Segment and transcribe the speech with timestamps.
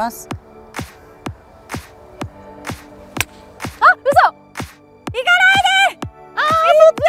[0.00, 0.26] ます。
[3.80, 4.00] あ、嘘。
[4.00, 6.08] 行かないで。
[6.34, 7.00] あー、そっち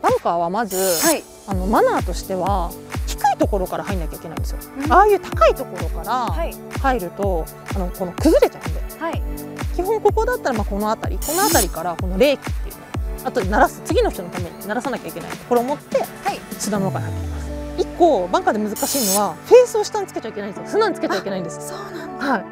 [0.00, 2.70] バンカーはまず、はい、あのマナーとしては
[3.06, 6.26] 低いところから入んなきゃいけないんですよ、うん、ああいう高いところから
[6.80, 9.22] 入ると、はい、あのこの崩れちゃうんで、はい、
[9.76, 12.80] 基本ここだったらまあこの辺りこの辺りからこの冷気っていうの。
[13.24, 16.04] あと鳴らす次の人のために鳴らさなきゃいけないこれを持って、
[16.56, 17.47] 津田の中に入ってきます。
[17.78, 20.68] 一個バンカーで難しいのはフェースを下につけちゃいけないんですよ。
[20.68, 22.26] 砂につけちゃいけないんですそうなんだ。
[22.32, 22.44] はい。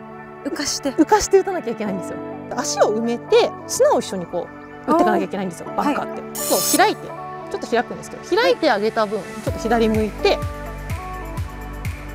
[0.49, 0.93] 浮かして。
[0.93, 2.19] 浮かして打たなきゃいけないんですよ。
[2.57, 4.47] 足を埋めて砂を一緒にこ
[4.87, 5.67] う打っていかなきゃいけないんですよ。
[5.77, 7.09] バンカーって、そう開いて。
[7.51, 10.37] ちょっと開くんですけど開いてあげた分、ちょっと左向いて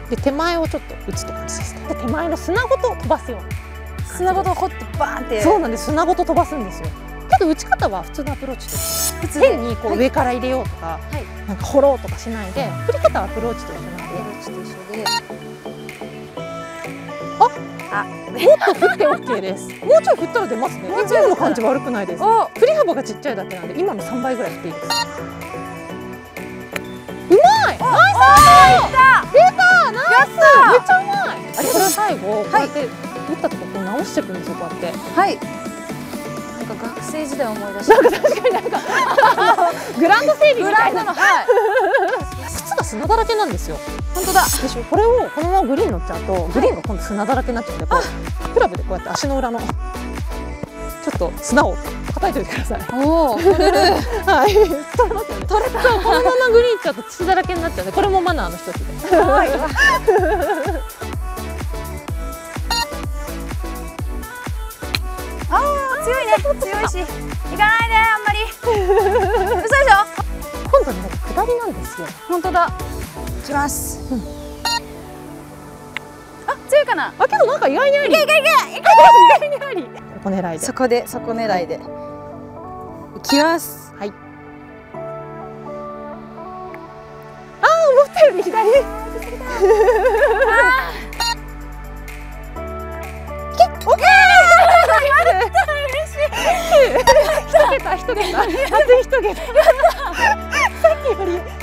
[0.10, 1.88] で手前をちょっと打つって感じですね。
[1.88, 5.42] で手前の砂ごと飛ばすような砂ごと掘ってバーンって。
[5.42, 5.86] そうなんです。
[5.86, 6.90] 砂ごと飛ばすんですよ
[7.32, 10.00] けど打ち方は普通のアプローチで変にこうはい。
[10.00, 11.48] 上から入れようとか、はい。
[11.48, 14.04] なんか掘ろうとかしないで振り方はアプローチと一緒なんで。
[14.04, 15.32] アプローチと一緒で
[18.32, 19.68] もっと振って OK です。
[19.84, 20.90] もうちょい振ったら出ますね。
[21.04, 21.06] い。
[21.06, 24.86] つもの感じ悪くないですお振り幅がちっちゃいだけなんで今の3倍ぐらい振っていいです。
[24.88, 24.90] う
[27.34, 27.78] まい！
[27.78, 28.78] ナイ
[29.28, 29.34] ス！
[29.34, 29.92] 出た！
[29.92, 30.28] ナイス
[30.72, 31.38] めっちゃうまい！
[31.58, 32.90] あれこれ最後こうやって打っ
[33.42, 35.20] たとここう直していくんですよこうやって。
[35.20, 35.40] はい
[36.78, 38.80] か学生時代を思い出したなんか確かになんか
[40.00, 41.04] グランド整備グみたいな。
[41.04, 41.46] のはい。
[42.48, 43.78] 靴が砂だらけなんですよ。
[44.16, 44.44] 本当だ。
[44.44, 44.84] でしょ？
[44.90, 49.68] これをこのままグリーン乗っちゃうとグリーンが今度砂だらけになっちゃうんでこうクラブでこうやって足の裏のちょ
[51.16, 51.76] っと砂を
[52.14, 52.76] 叩いておいてくださ。
[52.78, 53.78] いおお取れる。
[54.26, 55.46] はい、取れますよね。
[55.48, 55.82] 取れた。
[55.82, 59.18] そう、このままグリーンちゃうと土だらけになっちゃうんで、これもマナーの一つで。
[59.18, 59.50] はい。
[59.50, 66.98] あー強いし
[67.52, 69.96] 行かないであんまり嘘でしょ？
[70.72, 70.98] 今度ね、
[71.34, 72.08] 下りなんですよ。
[72.28, 72.74] 本当だ行
[73.46, 74.22] きます、うん
[76.48, 77.14] あ強いかな？
[77.20, 78.14] あ、けどなんか意外にあり。
[78.14, 78.50] いけいけいけ。
[78.78, 78.82] 意
[79.60, 79.84] 外にあり。
[79.84, 79.90] こ
[80.24, 80.74] こ狙いでそ。
[80.74, 84.14] こでそこ狙いで、行きますはい。
[87.62, 88.70] あー、思ったより左。
[97.72, 98.46] 一桁一桁。
[99.02, 99.42] 一桁。
[100.82, 101.61] さっきより